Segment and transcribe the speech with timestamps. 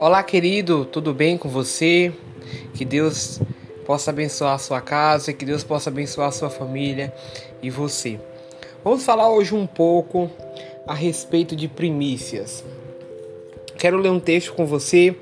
[0.00, 2.12] Olá, querido, tudo bem com você?
[2.74, 3.40] Que Deus
[3.84, 7.12] possa abençoar a sua casa, que Deus possa abençoar a sua família
[7.62, 8.20] e você.
[8.84, 10.30] Vamos falar hoje um pouco
[10.86, 12.64] a respeito de primícias.
[13.78, 15.16] Quero ler um texto com você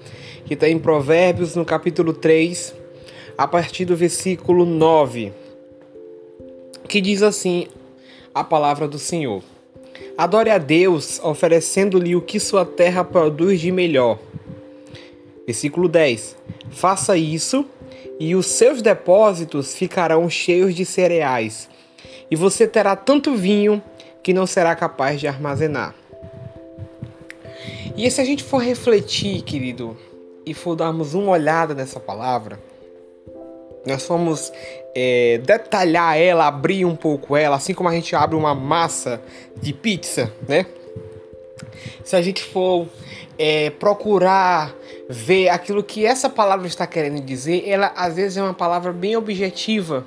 [0.45, 2.75] que está em Provérbios, no capítulo 3,
[3.37, 5.33] a partir do versículo 9,
[6.89, 7.67] que diz assim
[8.35, 9.54] a palavra do Senhor.
[10.17, 14.19] Adore a Deus, oferecendo-lhe o que sua terra produz de melhor
[15.47, 16.37] Versículo 10:
[16.71, 17.67] Faça isso
[18.19, 21.69] e os seus depósitos ficarão cheios de cereais,
[22.31, 23.83] e você terá tanto vinho
[24.23, 25.95] que não será capaz de armazenar.
[27.97, 29.97] E se a gente for refletir, querido,
[30.47, 32.59] e for darmos uma olhada nessa palavra,
[33.87, 34.53] nós formos
[34.95, 39.21] é, detalhar ela, abrir um pouco ela, assim como a gente abre uma massa
[39.61, 40.67] de pizza, né?
[42.05, 42.87] Se a gente for
[43.39, 44.75] é, procurar
[45.09, 49.17] ver aquilo que essa palavra está querendo dizer, ela às vezes é uma palavra bem
[49.17, 50.05] objetiva,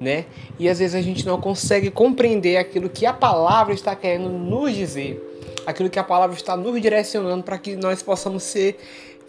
[0.00, 0.24] né?
[0.58, 4.74] E às vezes a gente não consegue compreender aquilo que a palavra está querendo nos
[4.74, 5.22] dizer,
[5.66, 8.78] aquilo que a palavra está nos direcionando para que nós possamos ser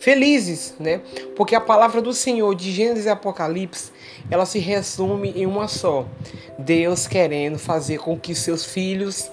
[0.04, 1.00] felizes, né?
[1.34, 3.90] Porque a palavra do Senhor de Gênesis e Apocalipse,
[4.30, 6.06] ela se resume em uma só:
[6.60, 9.32] Deus querendo fazer com que seus filhos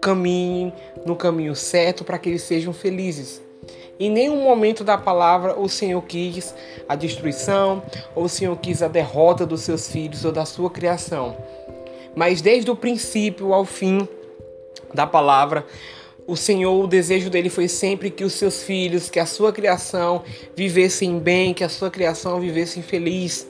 [0.00, 0.72] caminhem
[1.06, 3.40] no caminho certo para que eles sejam felizes.
[4.00, 6.52] Em nenhum momento da palavra o Senhor quis
[6.88, 7.80] a destruição,
[8.12, 11.36] ou o Senhor quis a derrota dos seus filhos ou da sua criação.
[12.16, 14.08] Mas desde o princípio ao fim
[14.92, 15.64] da palavra,
[16.32, 20.22] o Senhor, o desejo dele foi sempre que os seus filhos, que a sua criação
[20.56, 23.46] vivessem bem, que a sua criação vivesse feliz.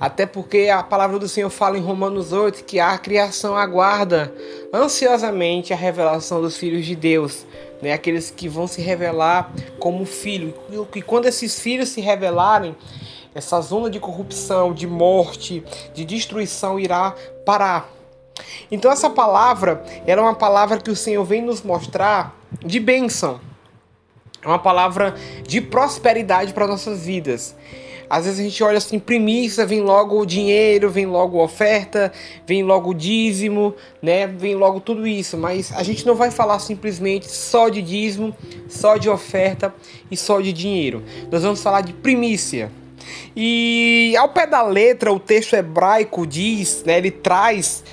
[0.00, 4.34] Até porque a palavra do Senhor fala em Romanos 8 que a criação aguarda
[4.72, 7.44] ansiosamente a revelação dos filhos de Deus,
[7.82, 7.92] né?
[7.92, 10.54] aqueles que vão se revelar como filho.
[10.94, 12.74] E quando esses filhos se revelarem,
[13.34, 17.14] essa zona de corrupção, de morte, de destruição irá
[17.44, 17.99] parar.
[18.70, 23.40] Então essa palavra era uma palavra que o Senhor vem nos mostrar de bênção.
[24.42, 25.14] É uma palavra
[25.46, 27.54] de prosperidade para nossas vidas.
[28.10, 32.12] Às vezes a gente olha assim, primícia, vem logo o dinheiro, vem logo a oferta,
[32.44, 34.26] vem logo o dízimo, né?
[34.26, 38.34] Vem logo tudo isso, mas a gente não vai falar simplesmente só de dízimo,
[38.68, 39.72] só de oferta
[40.10, 41.04] e só de dinheiro.
[41.30, 42.72] Nós vamos falar de primícia.
[43.36, 47.84] E ao pé da letra, o texto hebraico diz, né, ele traz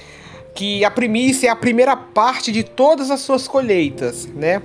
[0.57, 4.63] que a primícia é a primeira parte de todas as suas colheitas, né?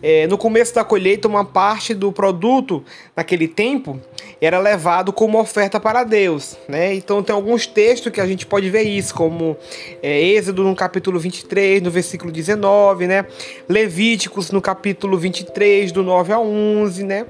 [0.00, 2.84] É, no começo da colheita, uma parte do produto
[3.16, 4.00] naquele tempo
[4.40, 6.94] era levado como oferta para Deus, né?
[6.94, 9.56] Então tem alguns textos que a gente pode ver isso, como
[10.00, 13.26] é, Êxodo no capítulo 23, no versículo 19, né?
[13.68, 17.26] Levíticos no capítulo 23, do 9 a 11, né?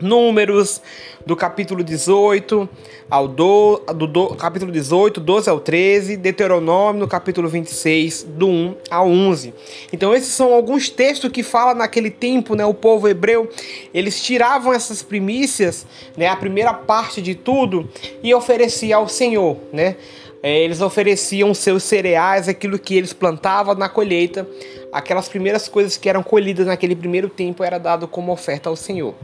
[0.00, 0.80] Números,
[1.24, 2.68] do capítulo 18
[3.08, 8.76] ao do, do, do, capítulo 18, 12 ao 13, Deuteronômio no capítulo 26, do 1
[8.90, 9.54] ao 11.
[9.92, 13.48] Então esses são alguns textos que falam naquele tempo, né, o povo hebreu,
[13.94, 15.86] eles tiravam essas primícias,
[16.16, 17.88] né, a primeira parte de tudo
[18.22, 19.96] e oferecia ao Senhor, né?
[20.42, 24.46] É, eles ofereciam seus cereais, aquilo que eles plantavam na colheita,
[24.92, 29.14] aquelas primeiras coisas que eram colhidas naquele primeiro tempo era dado como oferta ao Senhor.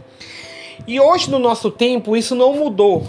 [0.87, 3.07] E hoje, no nosso tempo, isso não mudou.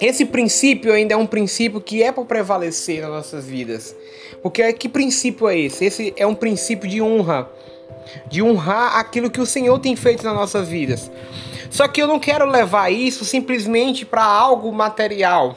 [0.00, 3.94] Esse princípio ainda é um princípio que é para prevalecer nas nossas vidas.
[4.42, 5.84] Porque que princípio é esse?
[5.84, 7.48] Esse é um princípio de honra.
[8.26, 11.10] De honrar aquilo que o Senhor tem feito nas nossas vidas.
[11.70, 15.54] Só que eu não quero levar isso simplesmente para algo material.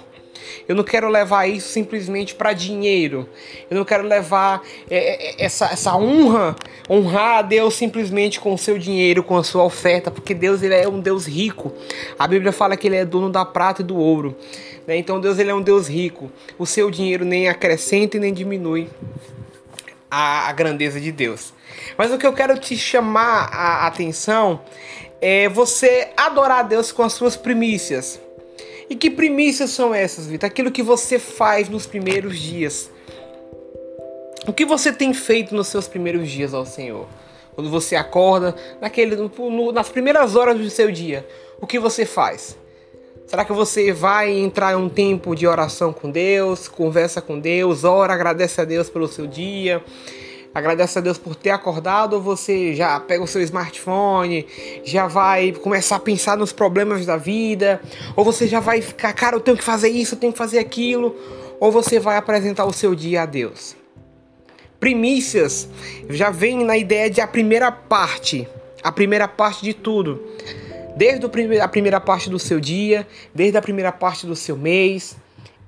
[0.68, 3.28] Eu não quero levar isso simplesmente para dinheiro.
[3.70, 6.56] Eu não quero levar é, é, essa, essa honra,
[6.90, 10.76] honrar a Deus simplesmente com o seu dinheiro, com a sua oferta, porque Deus ele
[10.76, 11.74] é um Deus rico.
[12.18, 14.36] A Bíblia fala que ele é dono da prata e do ouro.
[14.88, 14.98] Né?
[14.98, 16.32] Então Deus ele é um Deus rico.
[16.58, 18.90] O seu dinheiro nem acrescenta e nem diminui
[20.10, 21.54] a, a grandeza de Deus.
[21.98, 24.62] Mas o que eu quero te chamar a atenção
[25.20, 28.20] é você adorar a Deus com as suas primícias.
[28.90, 30.48] E que primícias são essas, Vitor?
[30.48, 32.90] Aquilo que você faz nos primeiros dias.
[34.46, 37.08] O que você tem feito nos seus primeiros dias ao Senhor?
[37.56, 41.26] Quando você acorda, naquele, no, nas primeiras horas do seu dia,
[41.62, 42.58] o que você faz?
[43.26, 47.84] Será que você vai entrar em um tempo de oração com Deus, conversa com Deus,
[47.84, 49.84] ora, agradece a Deus pelo seu dia?
[50.54, 54.46] Agradece a Deus por ter acordado, você já pega o seu smartphone,
[54.84, 57.82] já vai começar a pensar nos problemas da vida,
[58.16, 60.60] ou você já vai ficar, cara, eu tenho que fazer isso, eu tenho que fazer
[60.60, 61.16] aquilo,
[61.60, 63.76] ou você vai apresentar o seu dia a Deus.
[64.80, 65.68] Primícias
[66.10, 68.48] já vem na ideia de a primeira parte,
[68.84, 70.22] a primeira parte de tudo.
[70.96, 71.26] Desde
[71.60, 75.16] a primeira parte do seu dia, desde a primeira parte do seu mês.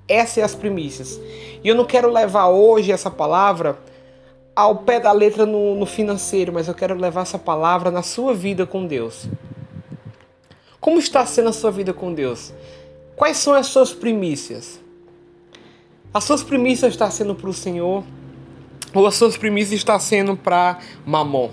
[0.06, 1.18] Essas são as primícias.
[1.64, 3.76] E eu não quero levar hoje essa palavra
[4.56, 8.32] ao pé da letra no, no financeiro, mas eu quero levar essa palavra na sua
[8.32, 9.28] vida com Deus.
[10.80, 12.54] Como está sendo a sua vida com Deus?
[13.14, 14.80] Quais são as suas primícias?
[16.12, 18.02] As suas primícias estão sendo para o Senhor
[18.94, 21.50] ou as suas primícias estão sendo para Mamon?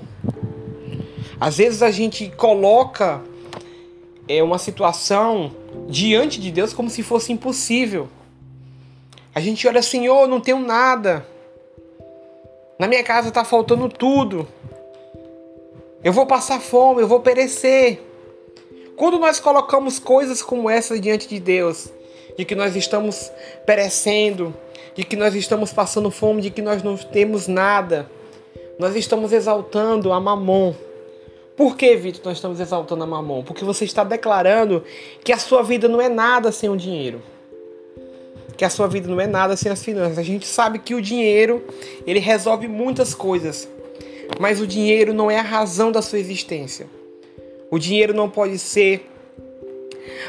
[1.42, 3.22] Às vezes a gente coloca
[4.30, 5.52] é, uma situação
[5.90, 8.08] diante de Deus como se fosse impossível.
[9.36, 11.33] A gente olha, Senhor, não tenho nada.
[12.78, 14.48] Na minha casa está faltando tudo.
[16.04, 18.02] Eu vou passar fome, eu vou perecer.
[18.96, 21.92] Quando nós colocamos coisas como essa diante de Deus,
[22.38, 23.31] de que nós estamos
[23.66, 24.54] perecendo,
[24.96, 28.10] de que nós estamos passando fome, de que nós não temos nada,
[28.80, 30.74] nós estamos exaltando a Mamon.
[31.56, 33.44] Por que, Vitor, nós estamos exaltando a Mamon?
[33.44, 34.84] Porque você está declarando
[35.24, 37.22] que a sua vida não é nada sem o dinheiro
[38.58, 40.18] que a sua vida não é nada sem as finanças.
[40.18, 41.64] A gente sabe que o dinheiro,
[42.06, 43.68] ele resolve muitas coisas,
[44.40, 46.88] mas o dinheiro não é a razão da sua existência.
[47.70, 49.10] O dinheiro não pode ser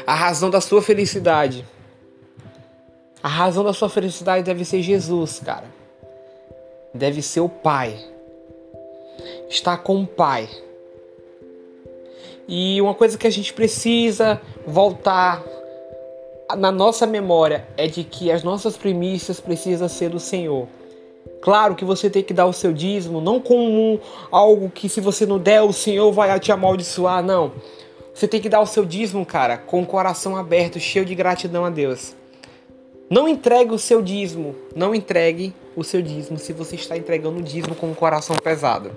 [0.05, 1.65] a razão da sua felicidade.
[3.21, 5.65] A razão da sua felicidade deve ser Jesus, cara.
[6.93, 7.97] Deve ser o Pai.
[9.49, 10.47] Estar com o Pai.
[12.47, 15.43] E uma coisa que a gente precisa voltar
[16.53, 20.67] na nossa memória é de que as nossas primícias precisam ser do Senhor.
[21.41, 23.99] Claro que você tem que dar o seu dízimo, não como
[24.31, 27.51] algo que se você não der, o Senhor vai te amaldiçoar, não.
[28.13, 31.65] Você tem que dar o seu dízimo, cara, com o coração aberto, cheio de gratidão
[31.65, 32.15] a Deus.
[33.09, 37.43] Não entregue o seu dízimo, não entregue o seu dízimo se você está entregando o
[37.43, 38.91] dízimo com o coração pesado.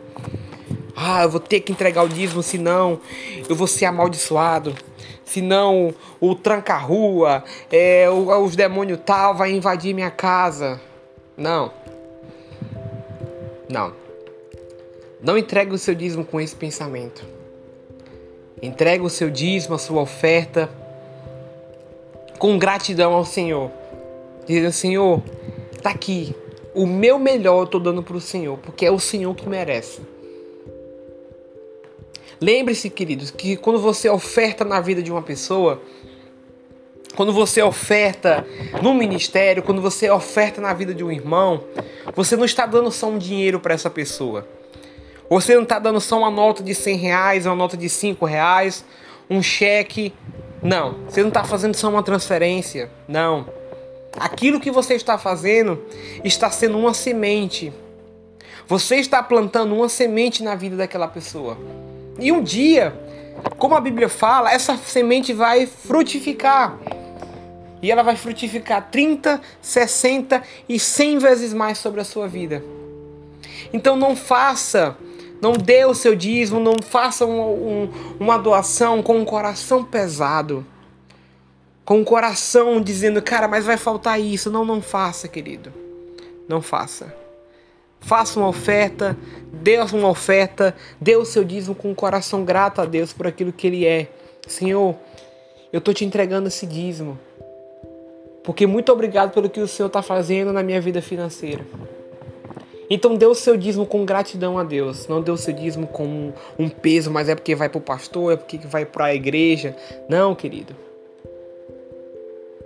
[1.00, 3.00] Ah, eu vou ter que entregar o dízimo, senão
[3.48, 4.74] eu vou ser amaldiçoado.
[5.24, 10.80] Senão o tranca-rua, é, os demônios tal vai invadir minha casa.
[11.36, 11.70] Não.
[13.68, 13.92] Não.
[15.22, 17.24] Não entregue o seu dízimo com esse pensamento.
[18.60, 20.68] Entregue o seu dízimo, a sua oferta,
[22.38, 23.70] com gratidão ao Senhor.
[24.46, 25.22] Dizendo, Senhor,
[25.80, 26.34] tá aqui.
[26.74, 30.00] O meu melhor eu tô dando pro Senhor, porque é o Senhor que merece.
[32.40, 35.82] Lembre-se, queridos, que quando você oferta na vida de uma pessoa,
[37.16, 38.46] quando você oferta
[38.80, 41.64] no ministério, quando você oferta na vida de um irmão,
[42.14, 44.46] você não está dando só um dinheiro para essa pessoa.
[45.28, 48.84] Você não está dando só uma nota de 100 reais, uma nota de 5 reais,
[49.28, 50.14] um cheque.
[50.62, 52.88] Não, você não está fazendo só uma transferência.
[53.08, 53.46] Não.
[54.16, 55.84] Aquilo que você está fazendo
[56.24, 57.72] está sendo uma semente.
[58.66, 61.58] Você está plantando uma semente na vida daquela pessoa.
[62.18, 62.92] E um dia,
[63.56, 66.78] como a Bíblia fala, essa semente vai frutificar.
[67.80, 72.62] E ela vai frutificar 30, 60 e 100 vezes mais sobre a sua vida.
[73.72, 74.96] Então não faça,
[75.40, 80.66] não dê o seu dízimo, não faça um, um, uma doação com um coração pesado.
[81.84, 84.50] Com o coração dizendo, cara, mas vai faltar isso.
[84.50, 85.72] Não, não faça, querido.
[86.48, 87.14] Não faça.
[88.00, 89.16] Faça uma oferta,
[89.52, 93.52] dê uma oferta, dê o seu dízimo com o coração grato a Deus por aquilo
[93.52, 94.08] que Ele é.
[94.46, 94.94] Senhor,
[95.72, 97.18] eu estou te entregando esse dízimo.
[98.42, 101.66] Porque muito obrigado pelo que o Senhor está fazendo na minha vida financeira.
[102.90, 105.06] Então dê o seu dízimo com gratidão a Deus.
[105.06, 108.32] Não dê o seu dízimo com um peso, mas é porque vai para o pastor,
[108.32, 109.76] é porque vai para a igreja.
[110.08, 110.74] Não, querido.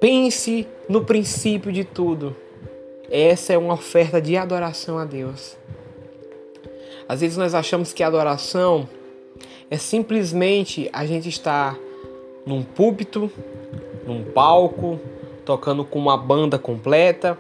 [0.01, 2.37] Pense no princípio de tudo.
[3.15, 5.55] Essa é uma oferta de adoração a Deus.
[7.07, 8.89] Às vezes nós achamos que adoração
[9.71, 11.77] é simplesmente a gente estar
[12.47, 13.31] num púlpito,
[14.07, 14.99] num palco,
[15.45, 17.39] tocando com uma banda completa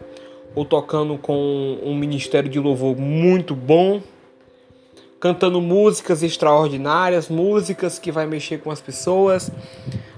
[0.54, 4.02] ou tocando com um ministério de louvor muito bom,
[5.18, 9.50] cantando músicas extraordinárias, músicas que vai mexer com as pessoas.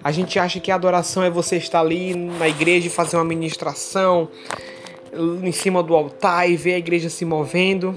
[0.02, 3.24] A gente acha que a adoração é você estar ali na igreja e fazer uma
[3.24, 4.28] ministração,
[5.42, 7.96] em cima do altar e ver a igreja se movendo.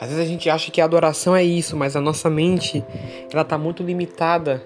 [0.00, 2.84] Às vezes a gente acha que a adoração é isso, mas a nossa mente
[3.32, 4.62] ela está muito limitada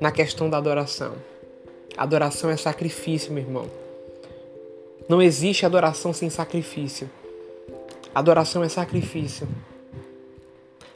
[0.00, 1.14] na questão da adoração.
[1.96, 3.66] Adoração é sacrifício, meu irmão.
[5.08, 7.10] Não existe adoração sem sacrifício.
[8.14, 9.48] Adoração é sacrifício.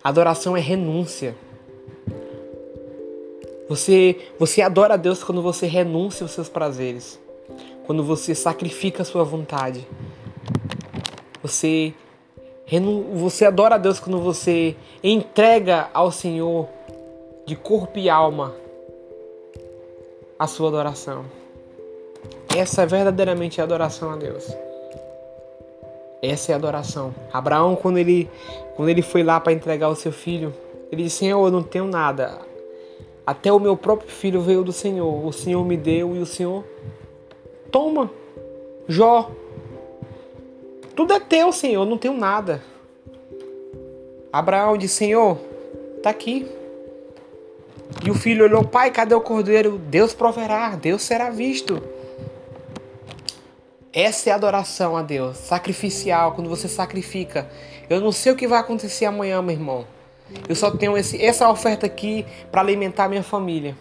[0.02, 1.34] Adoração é renúncia.
[3.68, 7.18] Você, você adora a Deus quando você renuncia aos seus prazeres
[7.86, 9.86] quando você sacrifica a sua vontade.
[11.42, 11.94] Você
[13.14, 16.68] você adora a Deus quando você entrega ao Senhor
[17.46, 18.52] de corpo e alma
[20.36, 21.24] a sua adoração.
[22.54, 24.44] Essa é verdadeiramente a adoração a Deus.
[26.20, 27.14] Essa é a adoração.
[27.32, 28.28] Abraão, quando ele,
[28.74, 30.52] quando ele foi lá para entregar o seu filho,
[30.90, 32.40] ele disse: Senhor, eu não tenho nada.
[33.24, 35.24] Até o meu próprio filho veio do Senhor.
[35.24, 36.64] O Senhor me deu e o Senhor
[37.76, 38.11] toma.
[38.88, 39.30] Jó,
[40.95, 42.62] tudo é teu, Senhor, não tenho nada.
[44.33, 45.37] Abraão disse: Senhor,
[46.02, 46.47] tá aqui.
[48.02, 49.76] E o filho olhou: Pai, cadê o cordeiro?
[49.76, 51.83] Deus proverá, Deus será visto.
[53.92, 57.47] Essa é a adoração a Deus, sacrificial, quando você sacrifica.
[57.90, 59.87] Eu não sei o que vai acontecer amanhã, meu irmão.
[60.49, 63.76] Eu só tenho esse, essa oferta aqui para alimentar minha família.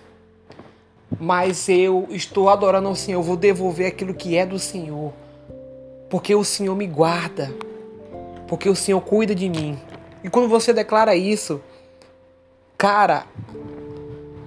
[1.20, 5.14] Mas eu estou adorando ao Senhor, eu vou devolver aquilo que é do Senhor
[6.10, 7.54] porque o Senhor me guarda,
[8.48, 9.78] porque o Senhor cuida de mim.
[10.24, 11.62] E quando você declara isso,
[12.78, 13.26] cara,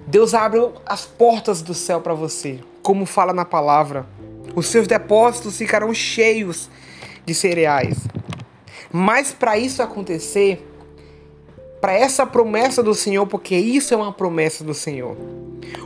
[0.07, 4.05] Deus abre as portas do céu para você, como fala na palavra.
[4.55, 6.69] Os seus depósitos ficarão cheios
[7.25, 7.99] de cereais.
[8.91, 10.67] Mas para isso acontecer,
[11.79, 15.15] para essa promessa do Senhor, porque isso é uma promessa do Senhor.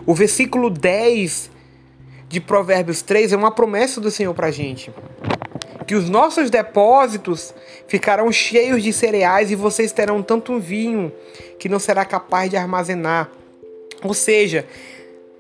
[0.06, 1.50] O versículo 10
[2.28, 4.92] de Provérbios 3 é uma promessa do Senhor para a gente
[5.84, 7.54] que os nossos depósitos
[7.88, 11.12] ficarão cheios de cereais e vocês terão tanto vinho
[11.60, 13.30] que não será capaz de armazenar.
[14.04, 14.66] Ou seja,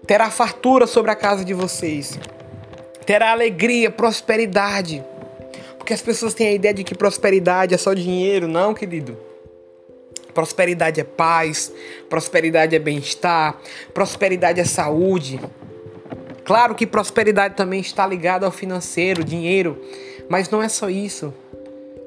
[0.05, 2.19] terá fartura sobre a casa de vocês,
[3.05, 5.03] terá alegria, prosperidade.
[5.77, 9.17] Porque as pessoas têm a ideia de que prosperidade é só dinheiro, não, querido.
[10.33, 11.71] Prosperidade é paz,
[12.09, 13.57] prosperidade é bem-estar,
[13.93, 15.39] prosperidade é saúde.
[16.43, 19.81] Claro que prosperidade também está ligada ao financeiro, dinheiro,
[20.27, 21.33] mas não é só isso.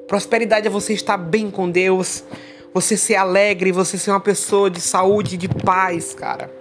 [0.07, 2.23] Prosperidade é você estar bem com Deus,
[2.73, 6.51] você ser alegre, você ser uma pessoa de saúde, de paz, cara.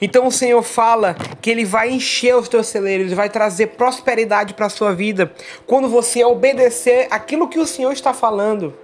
[0.00, 4.54] Então o Senhor fala que Ele vai encher os teus celeiros, Ele vai trazer prosperidade
[4.54, 5.32] para a sua vida
[5.66, 8.74] quando você obedecer aquilo que o Senhor está falando.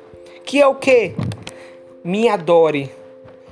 [0.49, 1.15] Que é o que?
[2.03, 2.91] Me adore,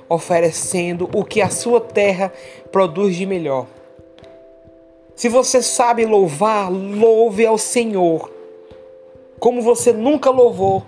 [0.08, 2.32] oferecendo o que a sua terra
[2.72, 3.66] produz de melhor.
[5.14, 8.32] Se você sabe louvar, louve ao Senhor.
[9.38, 10.86] Como você nunca louvou.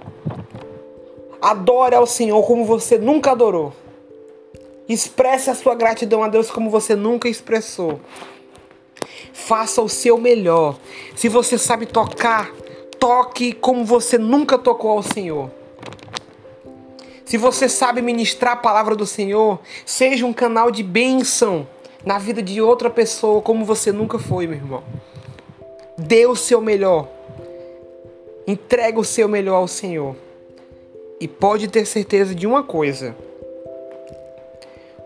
[1.42, 3.74] Adore ao Senhor como você nunca adorou.
[4.88, 8.00] Expresse a sua gratidão a Deus como você nunca expressou.
[9.34, 10.78] Faça o seu melhor.
[11.14, 12.50] Se você sabe tocar,
[12.98, 15.57] toque como você nunca tocou ao Senhor.
[17.28, 21.68] Se você sabe ministrar a palavra do Senhor, seja um canal de bênção
[22.02, 24.82] na vida de outra pessoa como você nunca foi, meu irmão.
[25.99, 27.06] Dê o seu melhor.
[28.47, 30.16] Entrega o seu melhor ao Senhor.
[31.20, 33.14] E pode ter certeza de uma coisa: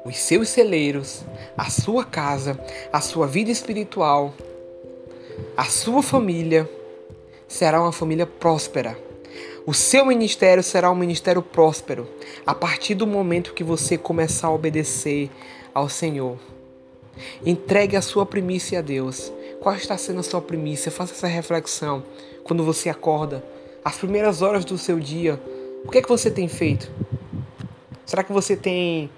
[0.04, 1.24] os seus celeiros,
[1.58, 2.56] a sua casa,
[2.92, 4.32] a sua vida espiritual,
[5.56, 6.70] a sua família
[7.48, 8.96] será uma família próspera.
[9.64, 12.08] O seu ministério será um ministério próspero
[12.44, 15.30] a partir do momento que você começar a obedecer
[15.72, 16.36] ao Senhor.
[17.46, 19.32] Entregue a sua primícia a Deus.
[19.60, 20.90] Qual está sendo a sua primícia?
[20.90, 22.02] Faça essa reflexão
[22.42, 23.44] quando você acorda.
[23.84, 25.40] As primeiras horas do seu dia,
[25.84, 26.90] o que é que você tem feito?
[28.04, 29.08] Será que você tem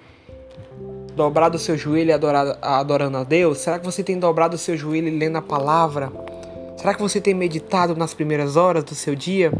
[1.15, 3.57] dobrado o seu joelho adorado, adorando a Deus?
[3.57, 6.11] Será que você tem dobrado o seu joelho lendo a palavra?
[6.77, 9.51] Será que você tem meditado nas primeiras horas do seu dia?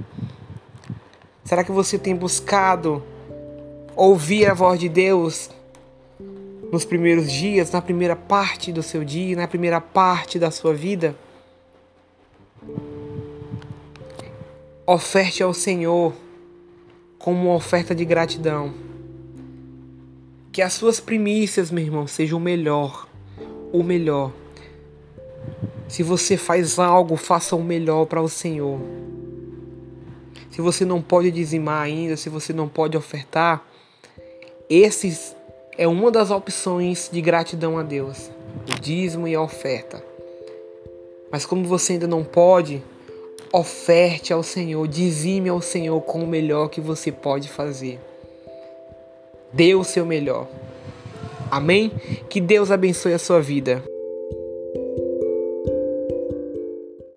[1.46, 3.04] Será que você tem buscado
[3.96, 5.52] ouvir a voz de Deus
[6.72, 11.16] nos primeiros dias, na primeira parte do seu dia, na primeira parte da sua vida.
[14.88, 16.14] Oferte ao Senhor
[17.20, 18.74] como uma oferta de gratidão.
[20.52, 23.08] Que as suas primícias, meu irmão, sejam o melhor,
[23.72, 24.32] o melhor.
[25.88, 28.80] Se você faz algo, faça o melhor para o Senhor.
[30.56, 33.68] Se você não pode dizimar ainda, se você não pode ofertar,
[34.70, 35.36] esses
[35.78, 38.32] é uma das opções de gratidão a Deus,
[38.72, 40.02] o dízimo e a oferta.
[41.30, 42.82] Mas como você ainda não pode,
[43.52, 48.00] oferte ao Senhor, dizime ao Senhor com o melhor que você pode fazer.
[49.52, 50.48] Dê o seu melhor.
[51.52, 51.92] Amém?
[52.30, 53.84] Que Deus abençoe a sua vida.